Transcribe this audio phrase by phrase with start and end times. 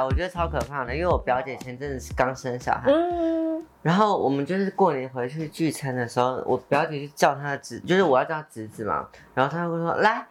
[0.00, 10.24] 我觉得超可怕的，因为我表姐前阵子是刚生小孩，嗯，然后我们就是过年回去聚餐的时候，我表姐就叫她的侄，就是我要叫她侄子嘛，然后她会说来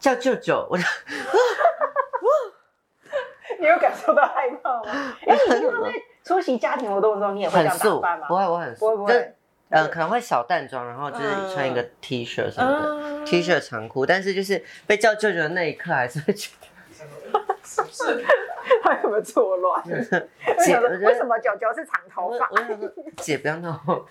[0.00, 0.82] 叫舅舅，我就
[3.60, 4.90] 你有感受到害怕吗？
[5.26, 5.92] 哎，你平常在
[6.24, 8.28] 出席家庭活动的时候，你也会这样打很素，扮吗？
[8.28, 9.12] 不会，我很素，不会不会。
[9.12, 9.34] 就是
[9.70, 13.24] 呃可能会小淡妆，然后就是穿一个 T 恤什么的、嗯。
[13.26, 16.48] T 恤长裤，但是就是被叫舅舅的那一刻，还是会觉
[18.82, 19.82] 他有没有错乱？
[19.88, 22.48] 为什么为什么九九是长头发？
[22.50, 23.78] 我我想说姐不要闹，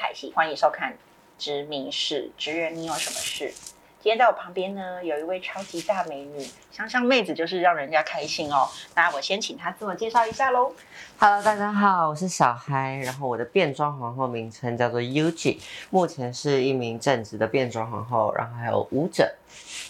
[0.00, 0.92] 凯西，欢迎收看
[1.36, 3.52] 《知名事》，职员你有什么事？
[4.00, 8.68] 今天在我旁边呢，有一位超级大美女，香香妹子就是让人家开心哦。
[8.94, 10.72] 那我先请她自我介绍一下喽。
[11.18, 15.58] Hello，大家好，我是小嗨，然后我的变装皇后名称叫做 Yuji，
[15.90, 19.34] 目前是一名正职的变装皇后，然后还有舞者。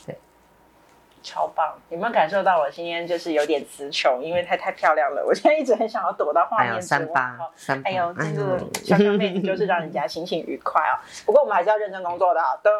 [0.06, 0.16] 对
[1.22, 1.74] 超棒！
[1.88, 10.98] 有没有感受到我今天就是有点词穷，因为它太漂亮了，我现在一直很想要躲到画面之外三八哦三八，哎呦，这哎个呦香香妹子就是让人家心情愉快哦。
[11.24, 12.42] 不过我们还是要认真工作的。
[12.42, 12.70] 好的，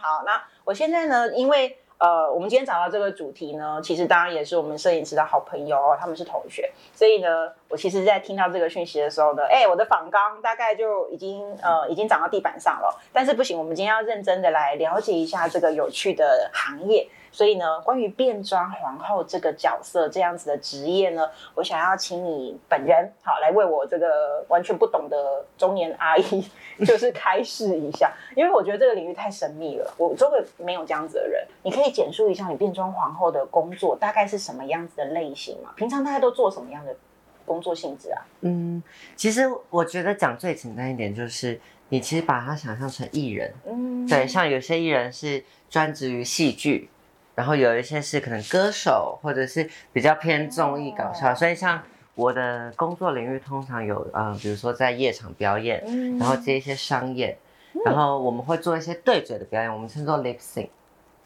[0.00, 13.00] 好，那我现在呢，因为呃，我们今天找到这个主题呢，其实当然也是我们摄影师的好朋友哦，他们是同学，所以呢，我其实在听到这个讯息的时候呢，哎，我的仿纲大概就已经呃已经长到地板上了。
[13.12, 17.06] 但是不行，我们今天要认真的来了解一下这个有趣的行业。
[17.34, 26.50] 所以呢，关于变装皇后这个角色这样子的职业呢，我想要请你本人好来为我这个完全不懂的中年阿姨，
[26.84, 31.46] 就是开示一下，因为我觉得这个领域太神秘了，我周围没有这样子的人。
[31.62, 35.72] 你可以简述一下你变装皇后的工作大概是什么样子的类型吗？
[35.76, 36.94] 平常大家都做什么样的
[37.44, 38.22] 工作性质啊？
[38.40, 38.82] 嗯，
[39.16, 46.88] 其实我觉得讲最简单一点，就是你其实把它想象成艺人，嗯，对，像有些艺人是专职于戏剧，
[47.34, 51.82] 然后有一些是可能歌手，或者是比较偏综艺搞笑，哦所以像
[52.14, 56.18] 我的工作领域通常有呃，比如说在夜场表演，嗯。
[56.18, 57.36] 然后接一些商演，
[57.84, 60.68] 然后我们会做一些对嘴的表演，我们称作 lip sync。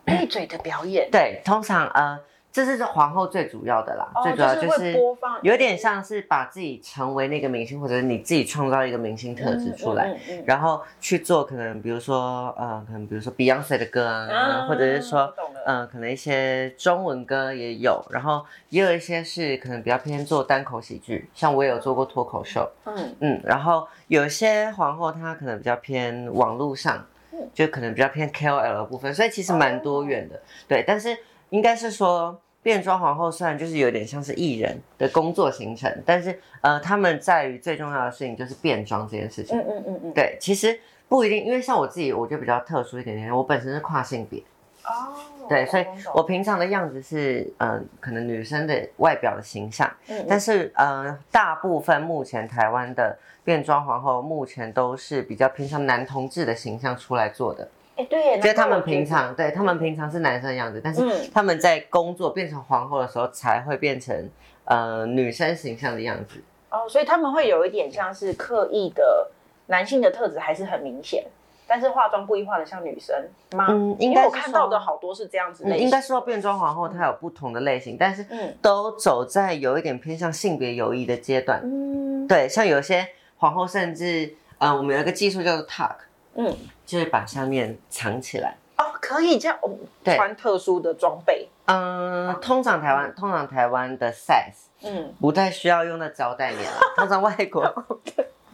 [0.05, 2.17] 对嘴的表演，对，通常呃，
[2.53, 4.97] 这是皇后最主要的啦，哦最主要就就是
[5.43, 10.09] 有点像是把自己成为那个明星，或者是你自己创造一个明星特质出来。
[10.09, 10.45] 嗯嗯嗯。
[10.47, 15.35] 然后去做可能比如说呃，可能比如说 Beyonce 的歌啊，嗯或者是说
[15.67, 23.15] 嗯呃，可能一些中文歌也有，然后也有一些是可能比较偏做单口喜剧，像我也有做过脱口秀，嗯。
[23.21, 31.15] 嗯，然后有些皇后她可能比较偏网络上嗯，就可能比较偏 KOL 的部分，所以其实蛮多元的，对，但是
[31.51, 32.41] 应该是说。
[32.63, 39.57] 变装皇后虽然就是有点像是艺人的工作行程，但是呃，他们在于最重要的事情就是变装这件事情。
[39.57, 40.77] 嗯嗯嗯嗯，对，其实
[41.09, 44.41] 不一定，因为像我自己，我就比较特殊一点点，我本身是跨性别，
[44.83, 45.15] 哦，
[45.49, 64.29] 对，所以我平常的样子是嗯、呃可能女生的外表的形象，嗯嗯但是呃，大部分目前台湾的变装皇后目前都是比较偏向男同志的形象出来做的，哎对耶，就是他们平常对他们平常是男生的样子，但是嗯他们在工作变成皇后的时候才会变成
[64.65, 66.43] 呃女生形象的样子。
[66.71, 69.31] 哦，所以他们会有一点像是刻意的
[69.67, 71.25] 男性的特质还是很明显，
[71.67, 73.17] 但是化妆故意化的像女生
[73.57, 73.67] 吗？
[73.71, 81.61] 嗯应因该我看到的好多是这样子嗯类型，应该说变装皇后它有不同的类型，但是嗯都走在有一点偏向性别友谊的阶段。
[81.65, 83.09] 嗯对，像有些
[83.39, 85.95] 皇后甚至呃，我们有一个技术叫做 tuck，
[86.37, 88.57] 嗯就是把下面藏起来。
[88.79, 89.71] 哦，可以这样哦，
[90.05, 97.63] 对穿特殊的装备，嗯，通常台湾通常台湾的 size 嗯，不太需要用到胶带粘了， 通常外国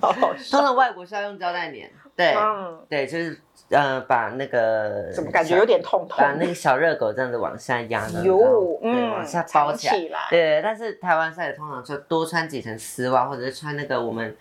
[0.01, 1.91] 好好笑，通常外国需要用胶带粘。
[2.15, 3.37] 对嗯，对，就是
[3.71, 6.19] 呃把那个怎么感觉有点痛痛？
[6.19, 9.95] 把那个小热狗这样子往下压呢，有嗯往下包起来。
[9.95, 14.37] 起来对，但是台湾赛通常就多穿几层丝袜，或者是穿那个我们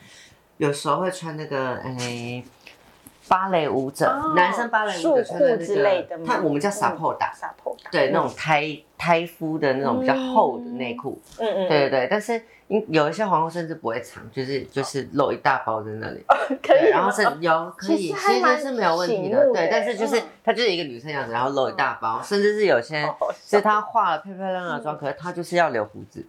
[0.57, 2.43] 有时候会穿那个诶。
[3.31, 12.07] 芭蕾舞者，哦男生芭蕾舞者穿的那个，他我们叫撒破打，撒破打，对，那种胎胎肤的那种比较厚的内裤，嗯嗯，对对对。
[12.11, 16.21] 但是有一些皇后甚至不会藏，就是就是露一大包在那里。
[16.61, 20.53] 可以对，然后是有可以，其其实是没有问题的，对，但是就是嗯。
[20.53, 26.25] 就是一个女生样子，然后露一大包，甚至是有些好好笑是她化了漂漂亮亮的妆，可是她就是要留胡子。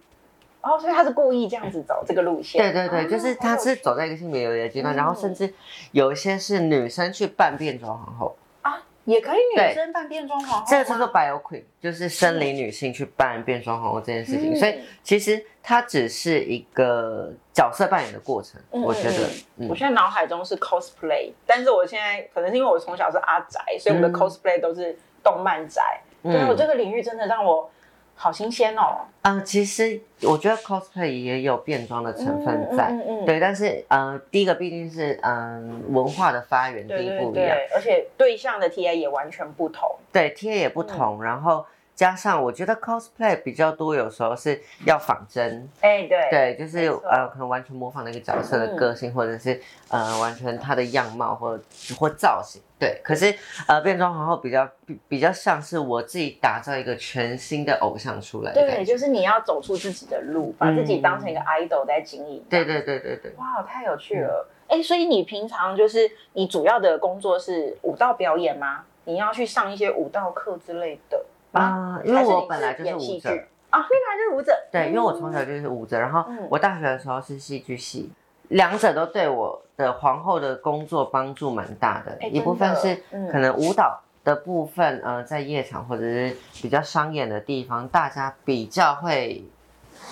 [0.63, 2.61] 哦，所以他是故意这样子走这个路线。
[2.61, 5.53] 对对对，就是他是走在一个性别有的阶段，然后甚至
[5.91, 14.55] 有一些是女生去扮变装皇后，啊，也可以女生扮变装皇后，这个叫做 bio queen，就是生理女性去扮变装皇后这件事情，嗯。
[14.55, 19.27] 所以其实它只是一个角色扮演的过程，嗯我觉得，
[19.57, 24.13] 嗯我现在脑海中是 cosplay，但是我现在可能是因为我从小是阿宅，所以我的嗯。
[24.13, 25.99] cosplay 都是动漫宅。
[26.23, 27.69] 对我这个领域真的让我
[28.15, 29.01] 好新鲜哦。
[29.23, 39.89] 嗯、其实我觉得 cosplay 也有变装的成分在，嗯嗯嗯对，但是呃，第一个毕竟是嗯、文化的发源地不一样，而且对象的 TA 也完全不同。
[40.11, 41.65] 对，，TA 也不同，然后
[41.95, 51.59] 加上我觉得 cosplay 比较多，有时候是要仿真，哎，对对，就是呃，可能完全模仿那个角色的嗯个性，或者是呃，完全他的样貌或
[51.97, 52.61] 或造型。
[52.79, 53.33] 对，可是
[53.67, 62.43] 呃，变装皇后比较比比较像是我自己打造一个全新的偶像出来的对，就是你要走出自己的路，把自己当成一个 idol 在经营。
[62.49, 63.31] 对对对对对。
[63.37, 64.49] 哇，太有趣了！
[64.67, 68.83] 哎、所以你平常就是你主要的工作是舞蹈表演吗？
[69.05, 71.23] 你要去上一些舞蹈课之类的
[71.59, 71.99] 吗？
[71.99, 73.29] 啊、因为我本来就是舞者，
[73.69, 74.53] 啊，你本来就是舞者。
[74.71, 78.11] 对，因为我从嗯小就是舞者，然后嗯我大学的时候是戏剧系，
[78.49, 82.17] 两者都对我的皇后的工作帮助蛮大的。
[82.21, 82.95] 哎一部分是
[83.31, 89.43] 可能舞蹈的部分，呃，在夜场或者是比较商演的地方，大家比较会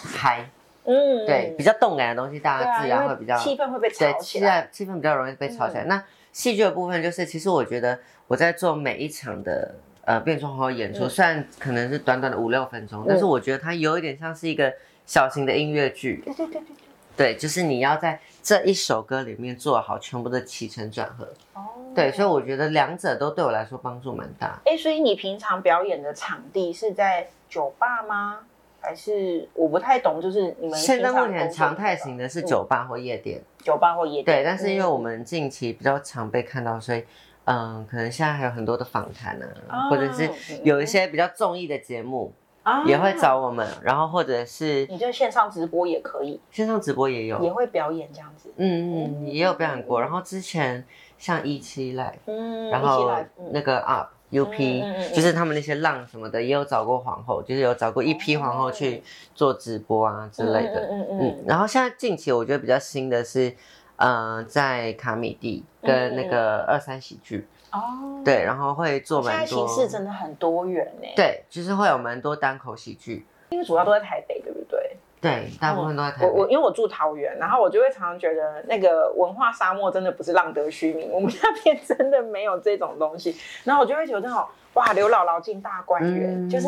[0.03, 0.49] 嗨，
[0.85, 4.69] 嗯对，比较动感的东西，大家自然会比较气氛会被对炒起来。
[4.71, 5.83] 气氛气氛比较容易被吵起来。
[5.85, 14.73] 嗯那戏剧的部分就是，其实我觉得我在做每一场的呃变装皇后演出，嗯虽然可能是短短的五六分钟，但是我觉得它有一点像是一个
[15.05, 16.21] 小型的音乐剧。
[16.25, 16.75] 对对对对对。
[17.17, 21.25] 对，就是你要在这一首歌里面做好全部的起承转合。
[21.53, 21.61] 哦，
[21.93, 24.59] 对，所以我觉得两者都对我来说帮助蛮大。
[24.65, 28.39] 哎、所以你平常表演的场地是在酒吧吗？
[28.79, 34.37] 还是我不太懂，就是你们现在目前常态型的是嗯酒吧或夜店，酒吧或夜店。
[34.37, 37.03] 对，但是因为我嗯们近期比较常被看到，所以
[37.45, 40.29] 嗯，可能现在还有很多的访谈啊，哦或者是
[40.63, 42.33] 有一些比较综艺的节目
[42.63, 48.51] 啊也会找我们，然后或者是你就线上直播也可以，线上直播也有，也会表演这样子。
[48.57, 49.99] 嗯嗯，也有表演过。
[49.99, 50.85] 然后之前
[51.17, 53.11] 像一期 Live，嗯，然后
[53.51, 54.09] 那个 Up。
[54.31, 59.03] UP 嗯嗯嗯就是他们那些浪什么的，也有找过皇后，就是有找过一批皇后去
[59.35, 60.87] 做直播啊之类的。
[60.89, 63.53] 嗯嗯，然后现在近期我觉得比较新的是，
[64.01, 74.97] 呃，在卡米蒂跟那个二三喜剧，哦，对，然后会做蛮多，形式真的很多元呢。，对，就是会有蛮多单口喜剧，因为主要都在台北，对不对？
[75.21, 76.27] 对，大部分都在台北。
[76.27, 83.35] 我我因为我住桃园，然后我就会常常觉得那个文化沙漠真的不是浪得虚名，我们那边真的没有这种东西。
[83.63, 86.67] 然后我就会觉得哦，哇，刘姥姥进大观园，嗯就是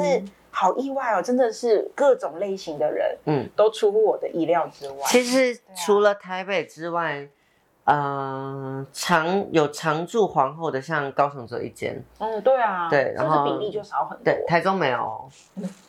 [0.56, 4.98] 好意外哦，真的是各种类型的人嗯，都出乎我的意料之外。
[5.08, 5.74] 其实啊。
[5.76, 7.28] 除了台北之外，
[7.86, 14.24] 呃，常有常驻皇后的，像高雄只有一间，嗯，对啊，对然后是比例就少很多？
[14.24, 15.30] 对，台中没有，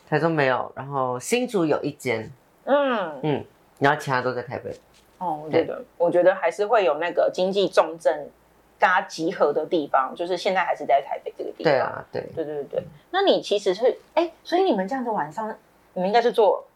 [0.09, 2.29] 台中没有，然后新竹有一间，
[2.65, 3.45] 嗯，嗯，
[3.79, 4.75] 然后其他都在台北。
[5.19, 8.29] 哦，我觉得，我觉得还是会有那个经济重镇，
[8.77, 11.71] 大家集合的地方，就是现在还是在台北这个地方。
[11.71, 15.49] 对啊，对，对对对对，那你其实是哎，所以你们这样子晚上，
[15.93, 16.67] 你们应该是做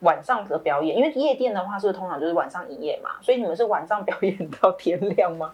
[0.00, 5.52] 晚上的表演，因为夜店的话是不是通常就是晚上营业嘛，所以你们是晚上 表演到天亮吗？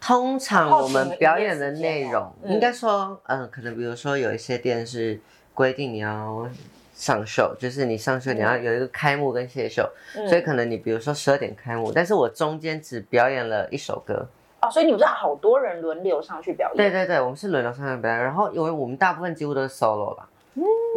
[0.00, 5.20] 通常我们表演的内容，应该说，嗯、可能比如说有一些店是
[5.54, 6.48] 规定你要
[6.94, 14.26] 上秀，就是你上秀你要有一个开幕跟谢秀，嗯所以可能你比如说十二点开幕，但是我中间只表演了一首歌。
[14.62, 16.76] 哦，所以你们是好多人轮流上去表演。
[16.76, 20.28] 对对对，我们是轮流上去表演，然后因为我们大部分几乎都是 solo 吧，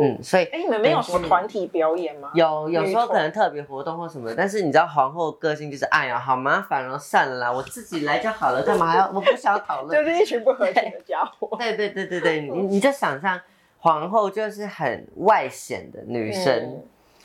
[0.01, 2.31] 嗯，所以哎，你们没有什么团体表演吗？
[2.33, 9.07] 有有时候可能特别活动或什么，但是你知道皇后个性就是，哎呀，好麻烦哦，算了啦，我自己来就好了，干嘛还要？
[9.13, 10.03] 我不想要讨论。
[10.03, 11.55] 就是一群不合群的家伙。
[11.57, 13.39] 对对对对对，你你就想象
[13.77, 16.83] 皇后就是很外显的女生，嗯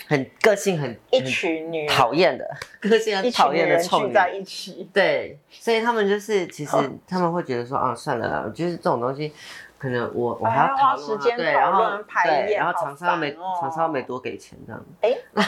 [0.09, 2.49] 很个性很一群女讨厌的，
[2.81, 4.89] 个性很一群讨厌女人的臭女聚在一起。
[4.93, 9.33] 对，所以他们就是其实他们会觉得说啊，算了啦，就是这种东西。
[9.79, 14.85] 可能我我还要花时间对，讨然后论排对，然后厂商没厂商没多给钱这样，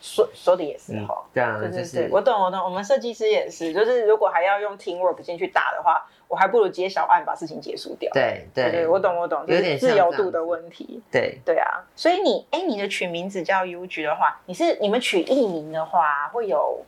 [0.00, 8.10] 说说的也是嗯哈。，对对对就是，我懂我懂，我们设计师也是，就是如果还要用 teamwork 进去打的话，我还不如接小案把事情结束掉。
[8.12, 11.02] 对对对，我懂我懂，有点自由度的问题。
[11.10, 16.82] 对对啊，所以你哎，你的取名字叫 UG 的话，你是你们取艺名的话，会有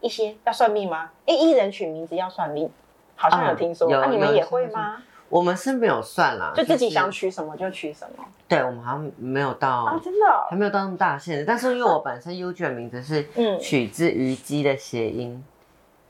[0.00, 1.10] 一些要算命吗？
[1.26, 2.70] 哎，艺人取名字要算命，
[3.16, 5.02] 好像有听说，那你们也会吗？
[5.30, 8.24] 我们是没有算啦，就自己想取什么就取什么。
[8.46, 11.44] 对，我们好像没有到啊，真的还没有到那么大限制。
[11.44, 13.26] 但是因为我本身 UG 的名字是
[13.58, 15.42] 取自虞姬的谐音，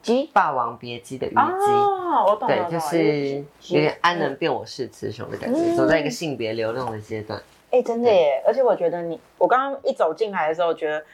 [0.05, 1.73] 姬霸王别姬的虞姬。
[1.73, 2.47] 哦，我懂。
[2.47, 3.45] 对，就是
[3.75, 7.43] 有点安能辨我是雌雄的感觉，走在一个性别流动的阶段。
[7.71, 8.43] 哎，真的耶！
[8.47, 11.05] 而且我觉得你，我刚刚一走进来的时候，觉得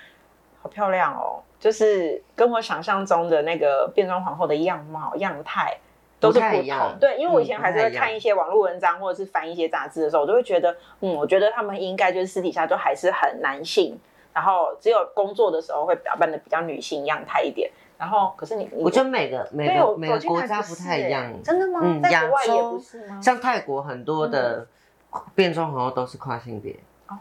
[0.61, 5.78] 好漂亮哦，就是跟我想象中的那个变装皇后的样貌样态。
[6.18, 13.99] 都是不同，对，因为我以前还是会看一些网络文章或者是翻一些杂志的时候，我都会觉得，嗯，我觉得他们应该就是私底下都还是很男性，
[14.35, 17.70] 然后只有工作的时候会打扮的比较女性样态一点。
[18.00, 21.80] 然后，可是你，我觉得每个每个每个国家不太一样，真的吗？
[21.83, 23.21] 嗯，在国外也不是吗？
[23.21, 24.66] 像泰国很多的
[25.35, 26.75] 变装皇后都是跨性别
[27.09, 27.14] 哦，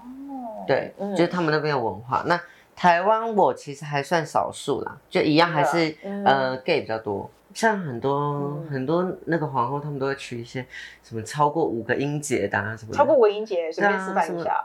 [0.65, 2.23] 对，就是他们那边的文化。
[2.27, 2.39] 那
[2.77, 5.93] 台湾我其实还算少数啦，就一样还是
[6.23, 7.29] 呃 gay 比较多。
[7.53, 10.65] 像很多很多那个皇后，他们都会取一些
[11.03, 14.63] 什么超过五个音节的啊什么，超过五个音节，随便示范一下。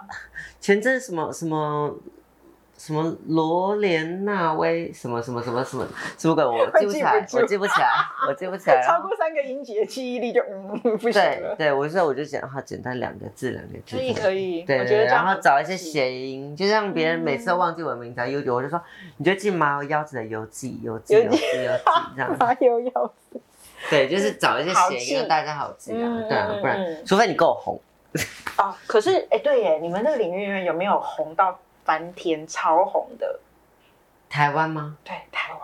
[0.61, 1.93] 前阵什么什么。
[2.85, 5.89] 什么罗莲娜威什么什么什么什么
[6.19, 6.45] 什么鬼？
[6.45, 7.89] 我记不起来，我记不起来，
[8.29, 8.83] 我记不起来。
[8.87, 11.57] 超过三个音节，记忆力就嗯不行了。
[11.57, 13.97] 对，我说我就讲，好简单两个字，两个字。
[13.97, 14.65] 可以可以。
[14.65, 18.21] 对对，然后找一些谐音，就让别人每次都忘记我的名字。
[18.31, 18.79] 悠悠，我就说，
[19.17, 21.43] 你就记麻油腰子的游记，游记，游记，游记，
[22.15, 22.37] 这样。
[22.39, 23.41] 麻油腰子。
[23.89, 26.21] 对，就是找一些谐音，让大家好记啊。
[26.29, 27.81] 对啊，不然除非你够红。
[28.59, 31.59] 哦，可是哎，对耶，你们那个领域有没有红到？
[31.85, 33.41] 翻天超红的
[34.29, 34.97] 台湾吗？
[35.05, 35.61] 对，台湾。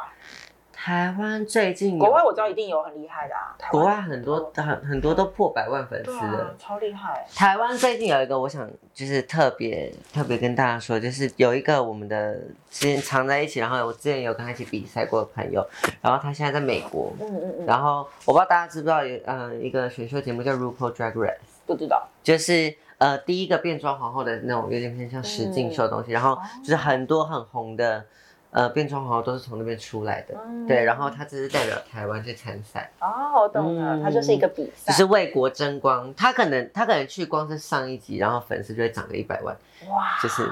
[0.82, 7.26] 台湾最近国外我知道一定有很厉害的啊，国外很多很很多都破百万粉丝了，超厉害。
[7.34, 12.34] 台湾最近有一个，我想就是特别特别跟大家说，就是有一个我们的
[12.70, 15.62] 之前常在一起，然后我之前有跟他一起比赛过的朋友，
[16.00, 21.36] 然后他现在在美国，嗯嗯嗯，然后我不知道大家知不知道有嗯一个选秀节目叫 RuPaul Drag Race，
[21.66, 22.74] 不知道，就是。
[23.00, 28.04] 呃，第一个变装皇后的那种有点偏向实境秀的东西，然后就是很多很红的
[28.50, 30.34] 呃变装皇后都是从那边出来的，
[30.68, 32.90] 对，然后他只是代表台湾去参赛。
[33.00, 36.12] 哦，我懂了，他就是一个比赛，只是为国争光。
[36.14, 39.56] 他可能他可能去光是上一集，然后粉丝就会涨个一百万，
[39.88, 40.46] 哇，就是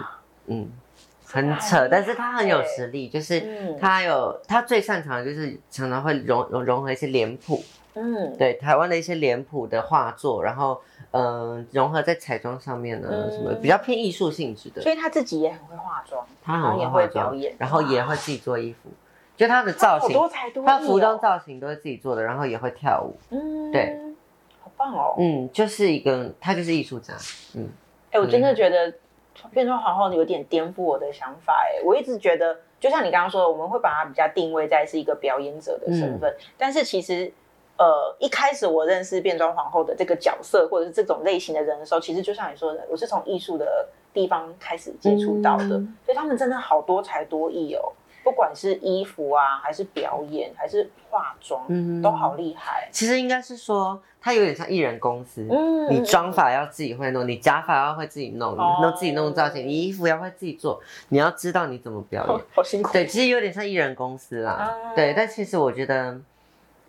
[0.47, 0.71] 嗯，
[1.27, 7.63] 很扯，但是他很有实力，就是他有他最擅长的就是常常会融融融合一些脸谱，
[7.99, 10.81] 嗯，对，台湾的一些脸谱的画作，然后。
[11.11, 14.83] 嗯，融合在彩妆上面呢，什么比较偏艺术性质的。
[14.83, 18.91] 所以他自己也很会化妆，他很会化妆，然后也会自己做衣服，
[19.35, 20.15] 就他的造型，
[20.67, 23.17] 他服装造型都是自己做的，然后也会跳舞。
[23.31, 23.99] 嗯，对，
[24.61, 25.15] 好棒哦。
[25.19, 27.15] 嗯，就是一个他就是艺术家。
[27.55, 27.67] 嗯，
[28.11, 28.93] 哎，我真的觉得
[29.51, 31.55] 变装皇后有点颠覆我的想法。
[31.55, 37.33] 哎，我一直觉得，就像你刚刚说的，我们会把它比较定位在是一个表演者的身份，但是其实。
[37.79, 45.69] 呃，一开始我认识变装皇后的这个角色，或者是这种类型的人的时候，其实就像你说的，我是从艺术的地方开始接触到的，
[46.05, 47.93] 所以他们真的好多才多艺哦，
[48.25, 52.89] 不管是衣服啊，还是表演，还是化妆，嗯，都好厉害。
[52.91, 60.81] 其实应该是说，它有点像艺人公司，嗯，你妆法要自己会弄，你假发要会自己弄，弄自己弄造型，你衣服要会自己做，
[61.11, 62.93] 你要知道你怎么表演， 好辛苦。
[62.93, 66.19] 对，其实有点像艺人公司啦，对，但其实我觉得。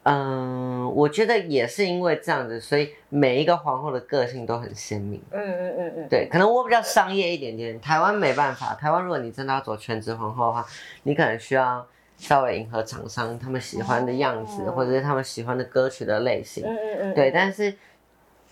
[0.03, 5.21] 嗯，我觉得也是因为这样子，所以每一个皇后的个性都很鲜明。
[5.29, 8.73] 嗯嗯嗯嗯，对，可能我比较商业一点点，台湾没办法。
[8.73, 10.65] 台湾如果你真的要做全职皇后的话，
[11.03, 11.85] 你可能需要
[12.17, 16.63] 稍微迎合厂商他们喜欢的样子，或者是他们喜欢的歌曲的类型。
[16.65, 17.29] 嗯嗯嗯，对。
[17.29, 17.75] 但是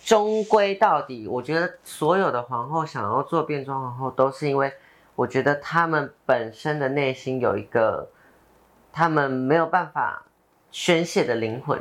[0.03, 4.71] 终归到底，我觉得所有的皇后想要做变装皇后，都是因为
[5.15, 8.09] 我觉得他们本身的内心有一个，
[8.91, 10.23] 他们没有办法。
[10.77, 11.75] 宣泄的灵魂，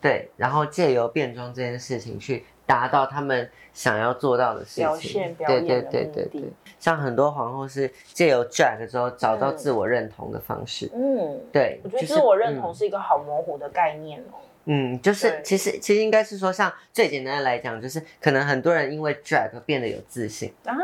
[0.00, 6.44] 对，然后借由变装这件事情去达到他们想要做到的事情，对对对对对。
[6.78, 11.78] 像很多皇后是借由 drag 之后找到自我认同的方式，嗯，对。
[11.84, 14.40] 我觉得自我认同是一个好模糊的概念哦。
[14.64, 20.74] 嗯，就是其实其实应该是说，像最简单的来讲，就是可能很多人因为 drag 变得有自信啊。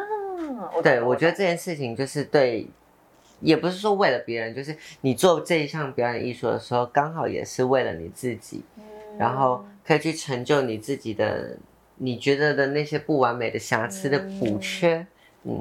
[0.83, 2.69] 对，我觉得这件事情就是对。
[3.41, 8.63] 也不是说为了别人，就是你做这一项表演艺术的时候，刚好也是为了你自己，
[9.19, 11.57] 然后可以去成就你自己的，
[11.97, 15.07] 你觉得的那些不完美的瑕疵的补缺。
[15.45, 15.53] 嗯，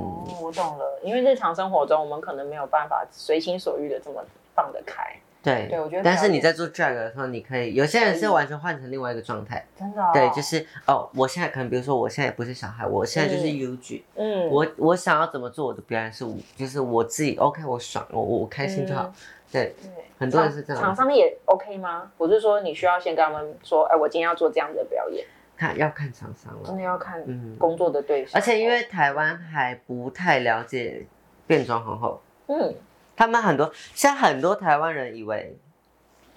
[0.41, 4.23] 我懂了，因为日常生活中我们可能没有办法随心所欲的这么
[4.55, 5.15] 放得开。
[5.45, 19.13] 对对我觉得但是你在做 drag 的时候，你可以有些人是完全换成另外一个状态，真的、哦，对，就是哦，我现在可能比如说我现在不是小孩，我现在就是嗯 UG，、嗯，我我想要怎么做我的表演是我就是我自己 OK，我爽，我我我开心就好，嗯
[19.51, 22.11] 对，对很多人是这样厂商也 OK 吗？
[22.17, 25.25] 我是说，你需要先跟他们说，哎，我今天要做这样的表演，
[25.55, 28.31] 看要看厂商了，真的要看嗯，工作的对象。
[28.33, 31.05] 而且因为台湾还不太了解
[31.45, 32.73] 变装皇后，嗯，
[33.15, 35.57] 他们很多现在很多台湾人以为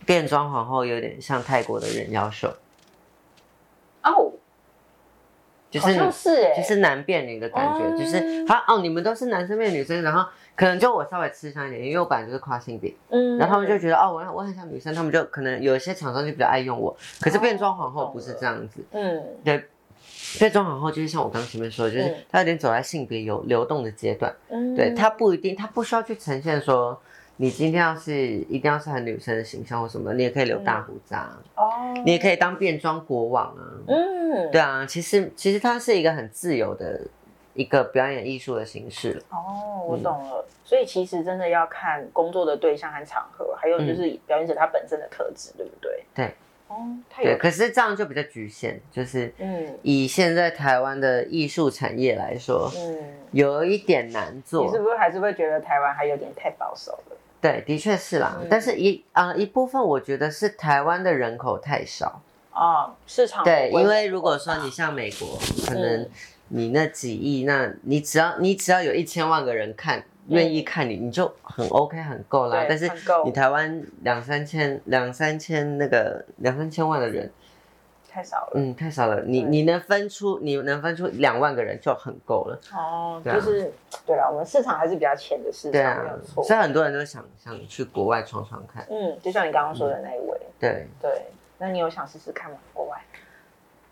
[0.07, 2.49] 变装皇后有点像泰国的人妖秀，
[4.03, 4.33] 哦，
[5.71, 7.97] 就是像是哎，就是男变女的感觉，哦。
[7.99, 10.25] 就是他哦，你们都是男生变女生，然后
[10.57, 19.23] 可能就我稍微吃香一点，因为我本来就是跨性别，嗯，然后他们就觉得哦，我我很像女生，他们就可能有一些厂商就比较爱用我，可是变装皇后不是这样子，嗯。
[19.45, 19.69] 对，
[20.39, 27.01] 变装好后就是像我刚刚前面说的，就是嗯她有点走在性别有流动的阶段，嗯，对，她不一定，她不需要去呈现说。
[27.41, 37.01] 你今天要是一定要是很女生的形象或什么，你也可以留大胡渣，哦，你也可以当变装国王啊，嗯，对啊，其实其实它是一个很自由的
[37.55, 39.23] 一个表演艺术的形式。
[39.31, 40.45] 哦，我懂了。
[40.65, 46.05] 所以其实真的要看工作的对象和场合，还有就是表演者他本身的特质，对不对？
[46.17, 46.35] 对。
[46.69, 52.99] 哦，对，可是这样就比较局限，就是嗯以现在台湾的艺术产业来说，嗯，
[53.33, 54.79] 有一点难做你是。
[54.79, 57.17] 不是还是会觉得台湾还有点太保守了？
[57.41, 58.37] 对，的确是啦。
[58.41, 62.21] 嗯但是一啊、一部分我觉得是台湾的人口太少。
[62.53, 66.11] 哦，市场对，因为如果说你像美国，可能嗯
[66.49, 70.05] 你那几亿，那你只要你只要有一千万个人看。
[70.29, 72.65] 愿意看你，你就很 OK 很够啦。
[72.69, 72.91] 但是
[73.25, 77.31] 你台湾两三千两三千那个两三千万的人，
[78.09, 78.53] 太少了。
[78.55, 79.23] 嗯，太少了。
[79.23, 82.61] 你你能分出你能分出两万个人就很够了。
[82.73, 83.73] 哦，就是
[84.07, 86.45] 对了，我们市场还是比较浅的市场，对啊没有，错。
[86.45, 88.87] 所以很多人都想想去国外闯闯看。
[88.91, 91.23] 嗯，就像你刚刚说的那一位，对，对，
[91.59, 92.59] 那你有想试试看吗？
[92.73, 92.99] 国外？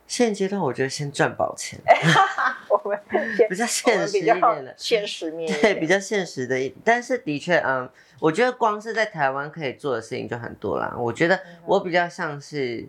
[0.07, 1.79] 现阶段我觉得先赚饱钱，
[2.69, 2.99] 我们
[3.37, 4.75] 先比较我现实一点的。
[4.77, 7.89] 现实面一对，比较现实的一，但是的确，嗯，
[8.21, 10.95] 我觉得光是在台湾可以做的事情就很多啦。
[10.97, 12.87] 我觉得我比较像是，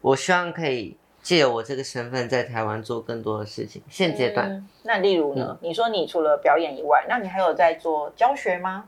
[0.00, 3.82] 我希望可以借由我这个身份在台湾做更多的事情。
[3.88, 5.56] 现阶段，嗯那例如呢？
[5.62, 8.84] 你说你除了表演以外，那你还有在做教学吗？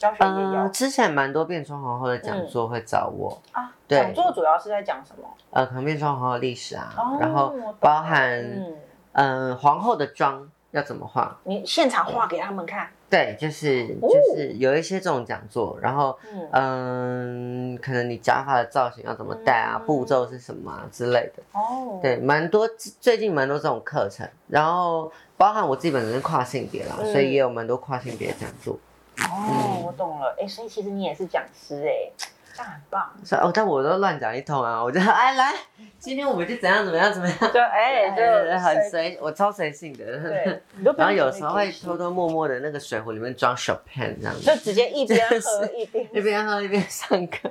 [0.00, 3.70] 教学也有、嗯，之前蛮多变装皇后的讲座会找我，啊。
[3.86, 3.98] 对。
[4.00, 5.28] 讲座主要是在讲什么？
[5.50, 8.76] 呃，可能变装皇后的历史啊，哦然后包含嗯，
[9.12, 12.88] 嗯、皇后的妆要怎么化，你现场画给他们看。
[13.10, 14.08] 对，就是哦。
[14.08, 16.48] 就是有一些这种讲座，然后嗯。
[16.52, 19.86] 嗯，可能你假发的造型要怎么戴啊，嗯。
[19.86, 22.66] 步骤是什么啊之类的，哦，对，蛮多
[23.00, 27.12] 最近蛮多这种课程，然后包含我自己本身是跨性别啦，嗯。
[27.12, 28.78] 所以也有蛮多跨性别讲座，
[29.28, 30.34] 哦，我懂了。
[30.40, 32.10] 哎，所以其实你也是讲师哎，
[32.54, 33.10] 这样很棒。
[33.24, 35.52] 所以哦，但我都乱讲一通啊，我就哎来，
[35.98, 40.04] 今天我们就怎样怎么样怎么样， 就哎，就很随，我超随性的，
[40.96, 47.50] 然后有时候会偷偷摸摸的那个水壶里面装 Chopin 这样子，就直接一边 喝一边一边喝一边上课，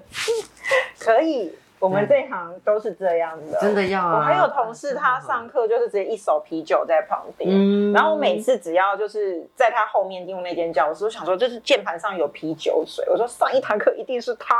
[0.99, 1.53] 可以。
[1.79, 4.17] 我们这一行都是这样的，真的要啊！
[4.17, 14.55] 我还有同事，他上课就是直接一手啤酒在旁边，嗯然后我每次只要就是在他后面进入那间教室，我想说就是键盘上有啤酒水，我说上一堂课一定是他，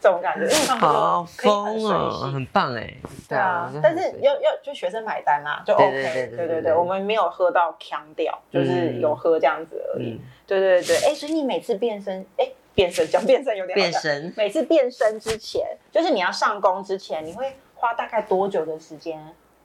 [0.00, 0.46] 这种感觉，
[0.78, 2.94] 好疯随哦，很棒哎，
[3.28, 10.12] 对啊，但是要要就学生买单啦，就 OK，对对对我们没有喝到腔调，就是嗯有喝这样子而已。
[10.12, 19.18] 嗯对对对，哎，所以你每次变身，哎，变身讲变身有点变身每次变身之前，就是你要上工之前，你会花大概多久的时间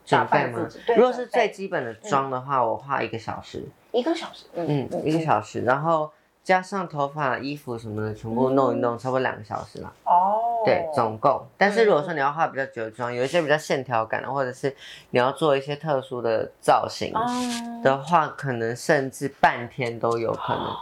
[0.10, 0.94] 打准备吗扮自己？
[0.96, 6.10] 如果是最基本的妆的话，我花一个小时，一个小时，嗯，一个小时，然后
[6.42, 9.92] 加上头发、衣服什么的，全部弄一弄，差不多两个小时啦。
[10.06, 11.46] 哦，对，总共。
[11.58, 14.74] 但是如果说你要化比较久的妆，有一些比较线条感的，或者是
[15.10, 20.76] 你要做一些特殊的造型嗯的话，可能甚至半天都有可能。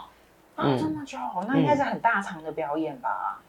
[0.60, 1.18] 啊，嗯这么久，
[1.48, 3.40] 那应该是很大场的表演吧？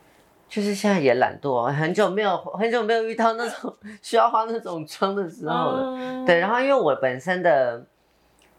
[0.47, 5.95] 就是现在也懒惰，很久没有很久没有遇到那种需要化那种妆的时候了。
[5.97, 7.85] 嗯对，然后因为我本身的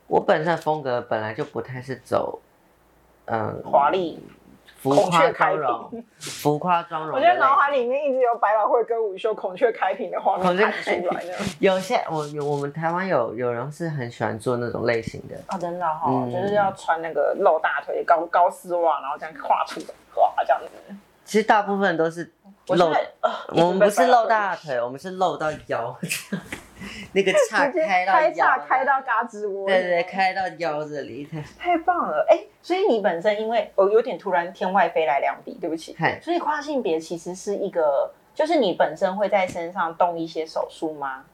[0.06, 2.40] 我本身的风格本来就不太是走
[3.26, 4.18] 嗯华丽，
[4.82, 7.20] 浮孔夸雀开妆容，浮夸妆容 我。
[7.22, 10.44] 觉得脑海里面一直有百老汇歌舞秀孔雀开屏的画面
[10.82, 11.32] 出来的。
[11.60, 20.96] 有些我有我们台湾有有人是很喜欢做那种类型的，啊，真的哈、嗯就是要穿那个露大腿高高丝袜，然后这样画出来，哇，这样子。
[21.24, 22.32] 其实大部分都是
[22.66, 22.92] 露，
[23.50, 25.96] 我们不是露大腿，我们是露到腰，
[27.12, 31.28] 那个叉开到腰开叉了开到嘎吱窝，对对对，开到腰这里。
[31.58, 41.24] 太棒了，哎，所以你本身因为我有点突然天外飞来两笔，对不起，嗨，所以跨性别其实是一个，就是你本身会在身上动一些手术吗？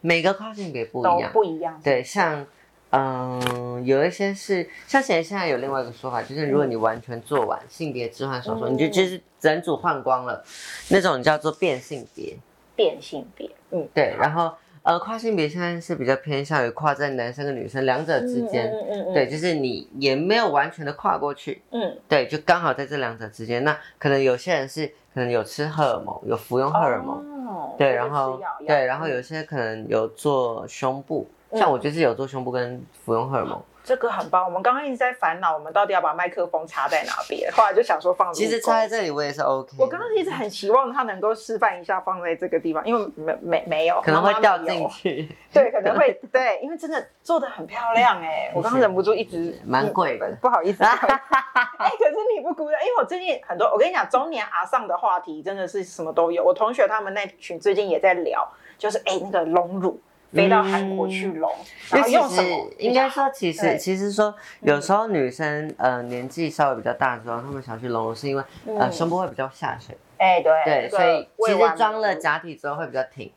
[0.00, 1.32] 每个跨性别不一样。
[1.32, 2.46] 不一样，对，像
[2.90, 10.44] 嗯，有一些是像现在现在有另外一个说法，就是如果你完全做完性别置换手术，嗯你就就是整组换光了，
[10.90, 12.36] 那种叫做变性别。
[12.76, 14.54] 变性别，嗯，对，然后
[14.86, 18.70] 呃，跨性别现在是比较偏向于跨在男生跟女生两者之间。
[18.70, 23.64] 嗯嗯嗯，对，就是你也没有完全的跨过去，嗯，对，就刚好在这两者之间。
[23.64, 27.16] 那可能有些人是可能有吃荷尔蒙，有服用荷尔蒙，
[27.48, 33.60] 哦对，然后对，然后有些可能有做胸部，嗯像我就是有做胸部跟服用荷尔蒙。
[33.86, 34.44] 这个很棒。
[34.44, 39.76] 我们刚刚一直在烦恼，我们到底要把麦克风插在哪边，后来就想说放其实插在这里我也是 OK。
[39.78, 50.82] 我刚刚一直很期望他能够示范一下放在这个地方，因为没没没有，可能会掉进去，对，可能会对，因为真的做的很漂亮 哎、我刚刚忍不住一直蛮贵的嗯 不好意思。
[50.82, 56.42] 哎、可是你不孤单，因为我最近很多，我跟你讲，中年阿上的话题真的是什么都有。
[56.44, 58.46] 我同学他们那群最近也在聊，
[58.76, 60.00] 就是哎、那个隆乳
[60.32, 61.50] 飞到韩国去隆，
[61.90, 62.70] 然后其实用什么？
[62.78, 68.92] 应该说，其实其实说，有时候女生呃年纪稍微比较大的时候，她们想去隆乳，是因为呃嗯。
[68.92, 73.30] 胸部会比较下垂，哎、对对，所以其实装了假体之后会比较挺，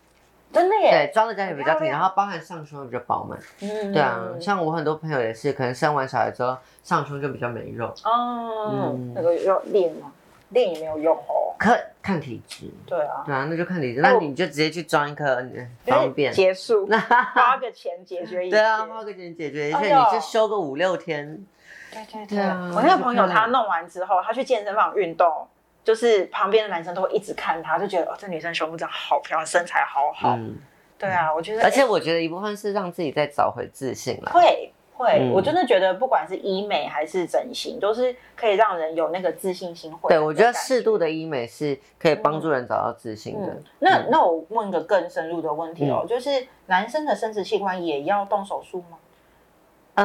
[0.52, 3.93] 真的耶，对，装了假体比较挺，然后包含上胸会比较饱满，嗯。
[3.93, 10.12] 对啊，像我很多朋友也是，可能生完小孩之后上胸就比较没肉，哦嗯，那个肉练吗？
[10.49, 11.55] 练也没有用哦。
[11.57, 16.88] 看看体质，对啊，对啊，那就看体质，那你就直接去装一颗嗯方便，结束，
[17.33, 18.57] 花个钱解决一切。
[18.57, 21.45] 对啊，花个钱解决一切，哎呦你就休个五六天，
[21.91, 25.47] 对对对啊我那个朋友他弄完之后，他去健身房运动，
[25.83, 30.35] 就是旁边的男生都会一直看他，就觉得哦，这女生胸部真的好漂亮，身材好好。
[30.38, 30.57] 嗯。
[30.97, 34.31] 对啊，我觉得，而且我觉得一部分是让自己再找回自信了。
[34.33, 39.89] 会会，嗯我真的觉得不管是医美还是整形，都是可以让人有那个自信心。
[39.95, 48.97] 会对，我觉得感适度的医美是可以帮助人找到自信的嗯。，那嗯那我问个更深入的问题哦，就是男生的生殖器官也要动手术吗？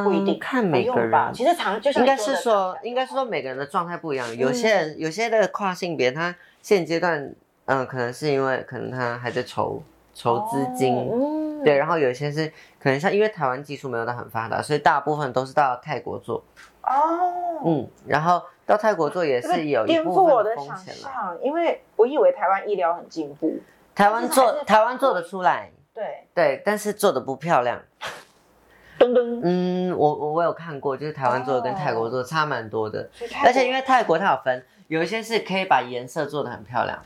[0.05, 1.27] 不一定，嗯看每用吧。
[1.27, 4.37] 人，其实常就是应该是说常，应该是说每个人的状态不一样。
[4.37, 7.35] 有些人，有些的跨性别，他现阶段，
[7.67, 9.83] 嗯，可能是因为可能他还在筹
[10.15, 12.47] 筹资金，对，然后有些是
[12.81, 16.43] 可能像因为台湾技术没有到很发达，所以大部分都是到泰国做，
[16.83, 21.11] 哦，嗯，然后到泰国做也是有一部分的风险啦。
[21.13, 23.59] 象，因为我以为台湾医疗很进步，
[23.95, 27.83] 台湾做台湾做得出来，对，对，但是做的不漂亮。
[28.97, 33.11] 噔噔，嗯，我我我有看过，就是台湾做的跟泰国做的差蛮多的，
[33.45, 36.97] 而且因为泰国它有分，有一些是可以把颜色做的很漂亮，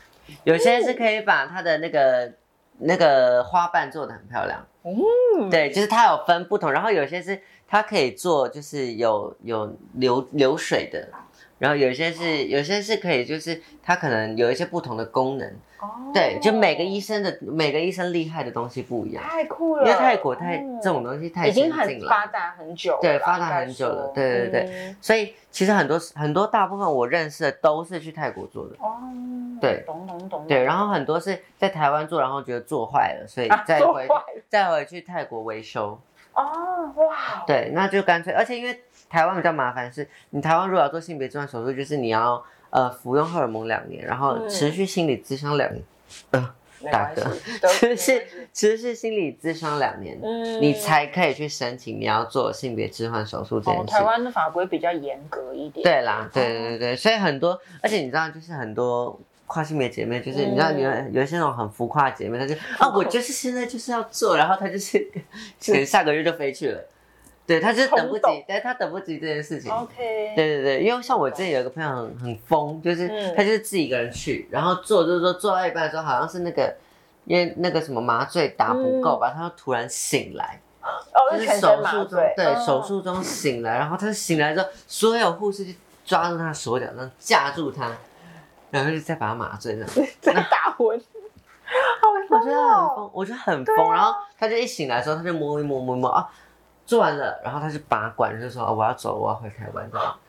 [0.43, 2.31] 有些是可以把它的那个
[2.79, 4.65] 那个花瓣做的很漂亮。
[4.83, 11.07] 嗯，对，就是它有分不同，然后有些是它可以做就是有有流流水的，
[11.59, 15.47] 然后有些是有些是可以就是它可能有一些不同的功能。
[15.81, 22.09] 哦对，就每个医生的每个医生厉害的东西不一样，太酷了，因为泰国太嗯这种东西太已经先进了。
[22.09, 28.99] 很发达很久了啦，对发达很久了说对对对嗯所以其实很多很多大部分我认识的都是去泰国做的，哦，
[29.61, 34.05] 对懂懂懂，对，然后很多是在台湾做，然后觉得做坏了，所以啊再回
[34.49, 35.97] 再回去泰国维修。
[36.33, 36.43] 哦，
[36.95, 45.83] 哇，对，那就干脆，而且因为台湾比较麻烦是，你台湾如果要做性别置换手术，就是你要呃服用荷尔蒙两年，然后嗯持续心理咨商两年，
[46.81, 47.23] 没打嗝。
[47.23, 48.21] 关系，都持没续
[48.53, 50.61] 持续心理咨商两年，嗯。
[50.61, 53.91] 你才可以去申请你要做性别置换手术这哦，件事。
[53.93, 64.99] 台湾的法规比较严格一点，对啦，对对哦对对，所以很多，而且你知道，就是很多跨性别姐妹，就是你知道，嗯有有一些那种很浮夸的姐妹，她就啊，我就是现在就是要做，然后她就是
[65.65, 66.81] 可能下个月就飞去了，
[67.49, 69.71] 对，他就是等不及对，她等不及这件事情。
[69.71, 69.95] ，OK，
[70.35, 73.33] 对对对，因为像我之前有一个朋友很很疯，就是嗯。
[73.35, 76.71] 他就是自己一个人去，然后做就是说做到一半的时候，好像是那个
[77.25, 82.63] 因为那个什么麻醉打不够吧，他就突然醒来，哦，就是手术中对嗯。
[82.63, 85.73] 手术中醒来，然后他醒来之后，所有护士就
[86.05, 87.91] 抓住他的手脚，这样架住他，
[88.69, 89.89] 然后就再把他麻醉这样。
[90.21, 90.99] 在打昏，
[91.99, 93.91] 好我疯觉得很哦，疯，我觉得很疯。
[93.91, 96.29] 然后他就一醒来的时候，他就摸一摸摸一摸啊，
[96.89, 100.19] 做完了，然后他就拔管，就说、哦、我要走，我要回台湾这样。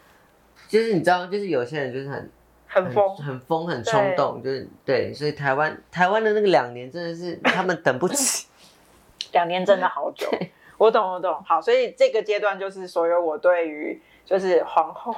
[0.69, 2.31] 就是你知道，就是有些人就是很
[2.67, 8.47] 很疯，很疯、很冲动，就是对，所以台湾台湾的那个两年真的是他们等不起。
[9.33, 10.29] 两年真的好久。
[10.77, 11.43] 我懂，我懂。
[11.47, 15.17] 好，所以这个阶段就是所有我对于就是皇后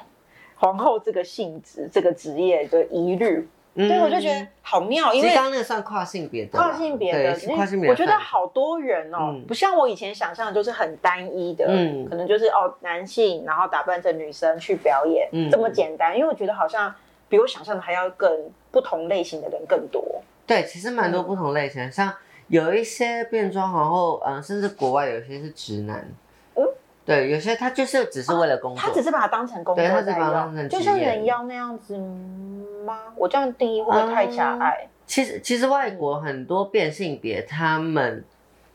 [0.54, 16.14] 皇后这个性质、这个职业的疑虑，嗯对，我就觉得好妙，因为其实刚刚那个算跨性别的，跨性别的，跨性别的我觉得好多元哦，嗯不像我以前想象的，就是很单一的，嗯可能就是哦男性，然后打扮成女生去表演，嗯这么简单。
[16.14, 16.94] 因为我觉得好像
[17.28, 18.30] 比我想象的还要更
[18.70, 20.22] 不同类型的人更多。
[20.46, 22.12] 对，其实蛮多不同类型的，像
[22.48, 26.14] 有一些变装皇后，嗯、甚至国外有一些是直男，嗯
[27.04, 31.96] 对，有些他就是只是为了工作，他只是把它当成工作对他只在把它当用，就像人妖那样子
[32.86, 32.98] 吗？
[33.16, 34.88] 我这样定义会不会太狭隘？
[35.06, 38.24] 其实其实外国很多变性别，他们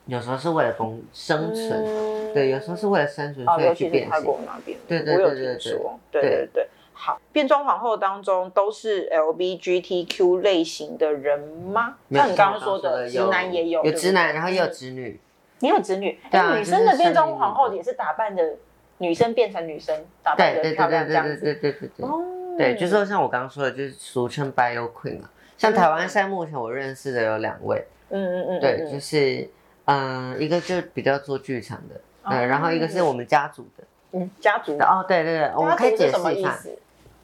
[0.06, 4.38] 有时候是为了工生存，嗯对，有时候是为了生存，哦，所以尤其是去变性泰国。
[4.46, 6.68] 那边，对对我有对对听说，对对对对。
[7.00, 11.94] 好，变装皇后当中都是 LGBTQ 类型的人吗？
[12.10, 15.20] 像你刚刚说的，直男也有，有直男，然后也有嗯直女，
[15.60, 18.56] 你有子女，对啊哎，女生的变装皇后也是打扮的
[18.98, 21.78] 女生变成女生，打扮的对对对漂亮这样对对对对子。
[21.80, 22.06] 对对对。
[22.06, 22.22] 哦
[22.58, 25.30] 对，就是像我刚刚说的，就是俗称 Bio Queen 嘛。
[25.56, 29.48] 像台湾现在目前我认识的有两位，嗯嗯嗯，对，嗯就是
[29.84, 31.94] 嗯、一个就比较做剧场的，
[32.24, 33.84] 哦嗯，然后一个是我们家族的。
[34.10, 36.58] 嗯家族，哦，对对对，我们可以解释一下，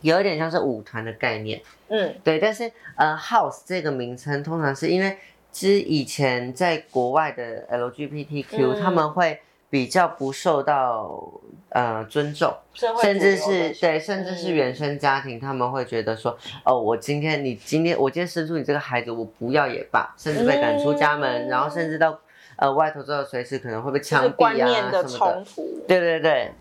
[0.02, 1.60] 有一点像是舞团的概念。
[1.88, 5.18] 嗯对，但是呃，House 这个名称通常是因为
[5.54, 8.82] 之以前在国外的 LGBTQ、嗯。
[8.82, 9.40] 他们会
[9.70, 11.30] 比较不受到
[11.68, 14.54] 呃尊重，甚至是对，甚至是嗯。
[14.54, 21.48] 原生家庭，他们会觉得说，哦，我今天你今天我今天生出你这个孩子，我不要也罢，甚至被赶出家门，嗯。
[21.48, 22.18] 然后甚至到
[22.56, 25.44] 呃外头之后随时可能会被枪毙啊什么的。
[25.86, 26.52] 对对对，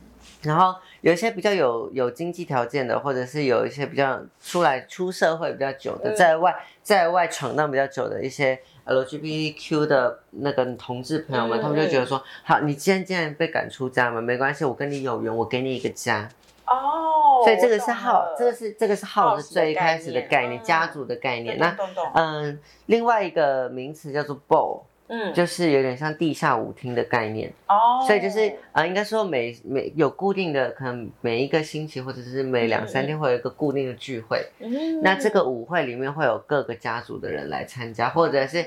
[0.41, 16.29] 然后有一些比较有有经济条件的，或者是有一些比较出来出社会比较久的，嗯在外在外闯荡比较久的一些 LGBTQ 的那个同志朋友们，嗯他们就觉得说，好，你既然既然被赶出家门，没关系，我跟你有缘，我给你一个家。
[16.65, 21.57] 哦，所以这个是号，这个是这个是号是最一开始的概念，家族的概念。
[21.57, 21.75] 那
[22.13, 27.51] 嗯，另外一个名词叫做 ball，嗯，就是有点像地下舞厅的概念。
[27.67, 34.45] 哦，所以就是呃，应该说每每有固定的，可能每一个星期或者是每两三天会有一个固定的聚会。
[34.59, 38.65] 嗯那这个舞会里面会有各个家族的人来参加，或者是哦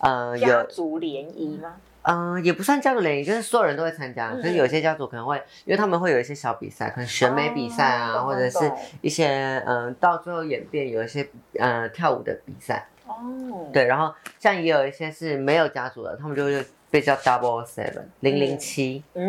[0.00, 1.76] 呃有家族联谊吗？
[2.06, 4.30] 嗯、呃也不算家族联谊，就是所有人都会参加。
[4.30, 8.70] 嗯可是有些家族可能会，因为他们会有一些小比赛，可能选美比赛啊，哦或者是
[9.00, 11.26] 一些嗯、呃到最后演变有一些
[11.58, 12.86] 呃跳舞的比赛。
[13.06, 19.02] 哦，对，然后像也有一些是没有家族的，他们就会被叫 double seven 零零七。
[19.14, 19.28] 嗯，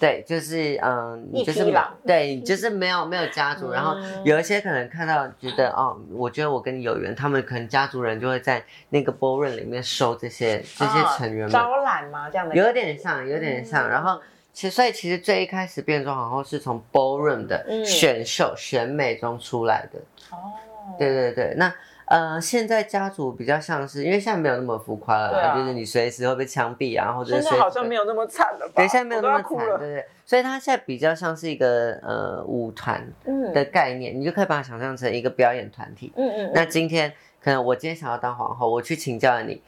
[0.00, 1.70] 对，就是嗯，你就是
[2.06, 12.30] 对你就是没有没有家族，然后嗯有一些可能看到觉得哦，我觉得我跟你有缘，他们可能家族人就会在那个 ballroom 里面收这些这些成员招揽吗？
[12.30, 13.88] 这样的有点像，有点像。
[13.88, 14.20] 嗯然后
[14.54, 19.98] 其实所以其实最一开始变装皇后是从 ballroom 的嗯选秀选美中出来的，
[20.30, 20.52] 哦，
[20.98, 21.70] 对对对，那。
[22.06, 28.74] 呃，现在家族比较像是，因为现在没有那么浮夸了就是你随时会被枪毙啊，或者现在好像没有那么惨了吧？
[28.76, 30.06] 对，现在没有那么惨，对对。
[30.24, 36.12] 所以它现在比较像是一个呃舞团嗯的概念，你就可以把它想象成一个表演团体。
[36.16, 39.60] 嗯嗯，那今天可能我今天想要当皇后，我去请教了你，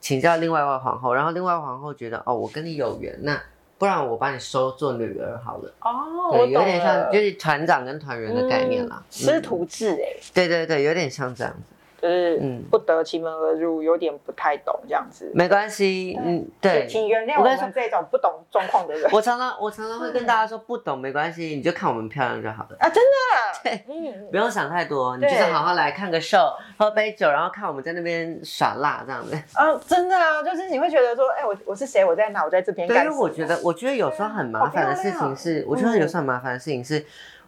[0.00, 3.40] 请教另外一位皇后，然后另外一位皇后觉得哦，我跟你有缘，那
[3.78, 5.72] 不然我把你收做女儿好了。
[5.80, 9.00] 哦，我对，有点像就是团长跟团员的概念啦。
[9.00, 11.73] 嗯师嗯徒制哎，对对对，有点像这样子。
[12.04, 15.32] 就是嗯不得其门而入，有点不太懂这样子。
[15.34, 16.86] 没关系，嗯，对。
[16.86, 22.76] 请原谅我们这种不懂状况的人我常常我常常会跟大家说，不懂没关系，你就看我们漂亮就好了。
[22.78, 26.36] 啊，真的， 对，嗯，不用想太多，你就是好好来看个秀，
[26.76, 29.34] 喝杯酒，然后看我们在那边耍辣这样子。
[29.54, 32.04] 啊，真的啊，就是你会觉得说，哎，我我是谁？
[32.04, 32.44] 我在哪？
[32.44, 32.98] 我在这边对？
[32.98, 37.02] 因为我觉得，我觉得有时候很麻烦的事情是，我觉得有时候很麻烦的事情是，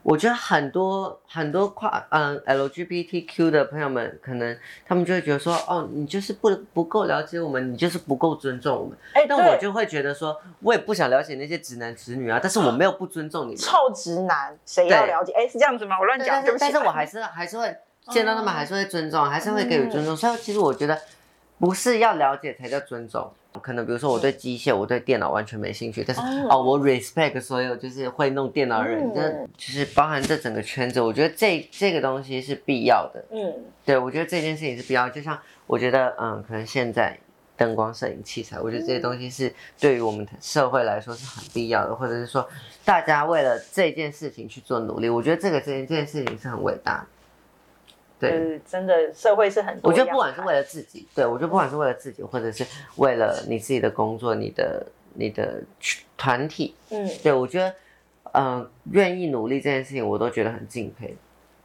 [0.07, 8.97] 我觉得很多很多跨嗯 LGBTQ 的朋友们，可能他们就会觉得说，哦，你就是不不够了解我们，你就是不够尊重我们。
[9.14, 13.57] 哎，对但我就会觉得说，我也不想了解那些直男直女啊，但是我没有不尊重你们。
[13.57, 15.33] 臭直男，谁要对了解？
[15.33, 15.97] 哎，是这样子吗？
[15.99, 16.66] 我乱对，讲，但对不起。
[16.66, 17.77] 是但是我还是还是会
[18.11, 20.16] 见到他们，还是会尊重，还是会给予尊重。
[20.16, 20.97] 所以其实我觉得
[21.59, 23.29] 不是要了解才叫尊重。
[23.61, 31.01] 可能比如说我对机械、我对电脑完全没兴趣，但是哦哦，我 respect 所有就是会弄电脑的人，嗯就是包含这整个圈子。
[31.01, 33.25] 我觉得这这个东西是必要的。
[33.31, 35.09] 嗯，对，我觉得这件事情是必要。
[35.09, 37.19] 就像我觉得，嗯，可能现在
[37.57, 42.47] 灯光、摄影器材，我觉得这些东西是对于我们社会来说是很必要的，或者是说
[42.85, 47.07] 大家为了这件事情去做努力，我觉得这个这件这件事情是很伟大的。
[48.18, 52.64] 对，就是真的社会是很多我，觉得不管是为了自己，对我觉得不管是为了自己，或者是
[52.96, 55.62] 为了你自己的工作、你的你的
[56.16, 57.74] 团体，嗯，对我觉得，
[58.33, 61.16] 嗯、愿意努力这件事情，我都觉得很敬佩。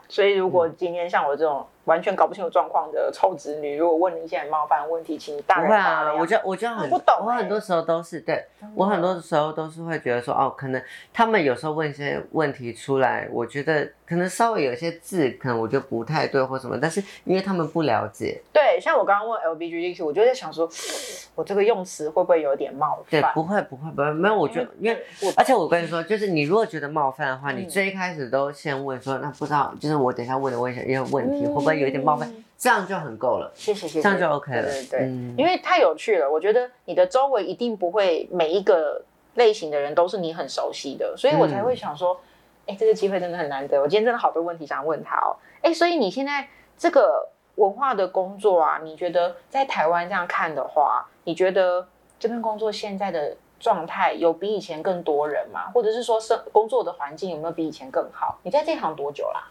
[0.09, 7.23] 所以如果今天像我这种完全搞不清楚状况的臭子女，如果问你一些很冒犯的问题，请你大不会啊，我觉得我觉得很不懂欸。
[7.25, 10.81] 我很多时候都是对我很多时候都是会觉得说哦，可能
[11.13, 20.69] 他们有时候问一些问题出来，我觉得可能稍微有些字可能我觉得不太对或什么，但是因为他们不了解，对，像我刚刚问 LBGTQ，我就在想说，
[21.35, 23.21] 我这个用词会不会有点冒犯？
[23.21, 25.01] 对，不会不会不会，没有，我觉得因为。
[25.21, 27.69] 我而且我跟你说，就是你如果觉得冒犯的话，你嗯。
[27.69, 32.31] 最一开始都先问说，那不知道，就是我等一下问的问一些一些问题，嗯会不会有一点冒犯？
[32.57, 34.62] 这样就很够了，谢谢谢谢，这样就 OK 了。
[34.62, 39.03] 对对因为太有趣了，我觉得你的周围一定不会每一个
[39.34, 42.19] 类型的人都是你很熟悉的，所以我才会想说，
[42.67, 43.81] 哎、这个机会真的很难得。
[43.81, 51.88] 我今天真的好多问题想问他哦，哎，所以你现在这个文化的工作啊，你觉得在台湾这样看的话，你觉得
[52.19, 55.71] 这份工作现在的状态有比以前更多人吗？
[55.73, 58.38] 或者是说生工作的环境有没有比以前更好？
[58.43, 59.47] 你在这行多久啦？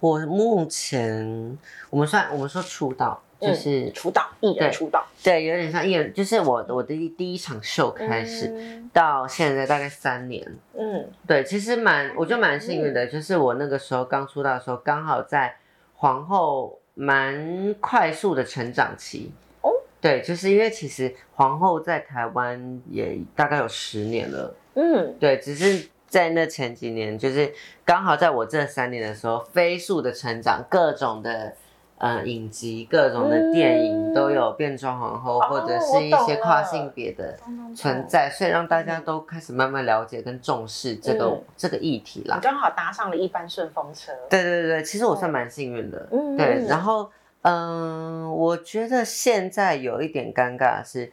[0.00, 1.58] 我目前
[1.90, 10.44] 我们算我们说出道，就是、出道艺人出道对，有点像艺人，就是我我的第第一场秀开始、嗯到现在大概三年。
[10.76, 15.54] 嗯对，其实蛮我觉得蛮幸运的，就是我那个时候刚出道的时候，刚好在
[15.94, 19.30] 皇后蛮快速的成长期。
[19.60, 27.50] 哦，对，就是因为其实皇后在台湾也大概有十年了，嗯对，只是在那前几年，就是
[27.86, 31.54] 刚好在我这三年的时候，飞速的成长，各种的。
[32.02, 37.38] 呃，影集、各种的电影嗯都有变装皇后，哦或者是一些跨性别的
[37.76, 42.38] 存在，所以让大家都开始慢慢了解跟重视这个、嗯这个议题啦。
[42.40, 44.12] 刚好搭上了一班顺风车。
[44.30, 46.08] 对对对，其实我算蛮幸运的。
[46.10, 47.10] 嗯对，然后
[47.42, 51.12] 嗯、我觉得现在有一点尴尬是，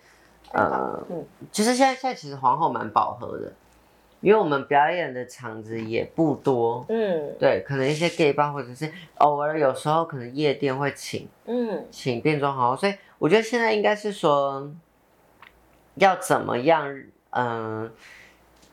[0.53, 3.51] 呃，嗯其实现在现在其实皇后蛮饱和的，
[4.19, 6.85] 因为我们表演的场子也不多。
[6.89, 14.71] 嗯对，可能一些 gay 吧，或者是偶尔有时候可能夜店会请嗯请变装皇后，所以我觉得现在应该是说，
[15.95, 17.91] 要怎么样，嗯、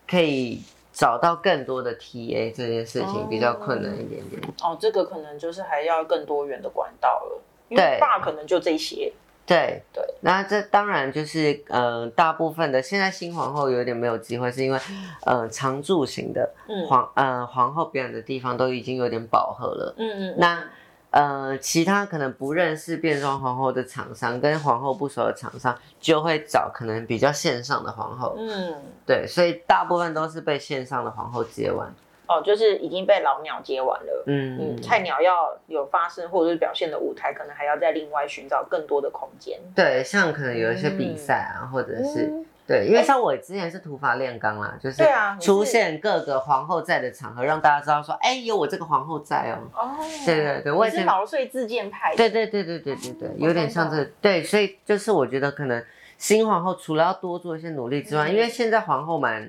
[0.07, 4.41] 可以找到更多的 TA 这件事情比较困难一点点。
[4.63, 9.11] 哦，这个可能就是还要更多元的管道了，因为对爸可能就这些。
[9.45, 14.79] 对对，那这当然就是呃，大部分的现在新皇后有点没有机会，是因为
[15.25, 19.93] 呃常驻型的嗯皇呃皇后表演的地方都已经有点饱和了。
[19.97, 20.63] 嗯嗯，那
[21.11, 28.35] 呃，其他可能不认识变装皇后的厂商，跟皇后不熟的厂商，就会找可能比较线上的皇后。
[28.37, 28.73] 嗯
[29.05, 31.93] 对，所以大部分都是被线上的皇后接完。
[32.27, 34.23] 哦，就是已经被老鸟接完了。
[34.27, 39.59] 嗯嗯，菜鸟要有发声或者是表现的舞台，可能还要再另外寻找更多的空间。
[39.75, 42.27] 对，像可能有一些比赛啊，或者是。
[42.27, 45.03] 嗯对，因为像我之前是土法炼钢啦，就是
[45.39, 49.69] 出现各个皇后在的场合，让大家知道说，哎，有我这个皇后在哦。
[49.71, 52.17] 哦，对对对我也是前毛遂自荐派的。
[52.17, 55.85] 对对对对对对对，哦有点像这对，所以就是我觉得可能
[56.17, 59.47] 新皇后除了要多做一些努力之外，嗯因为现在皇后蛮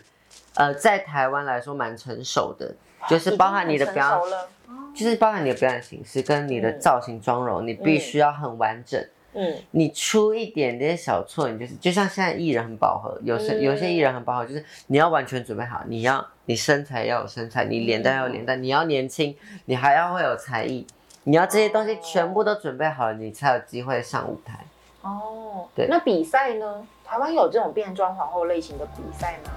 [0.55, 2.75] 呃在台湾来说蛮成熟的，
[3.09, 4.23] 就是包含你的表。
[4.95, 9.01] 就是包含你的表演形式跟你的嗯造型妆容，你必须要很完整。
[9.35, 20.87] 嗯你出一点点小错，你就是就像现在艺人很饱和，有些、嗯有些艺人很饱和，就是你要完全准备好，你要你身材要有身材，你脸蛋要有脸蛋，你要年轻，你还要会有才艺，
[21.25, 24.65] 你要这些东西全部都准备好了，你才有机会上舞台。
[25.03, 26.87] 哦，对那比赛呢？
[27.05, 29.51] 台湾有这种变装皇后类型的比赛吗？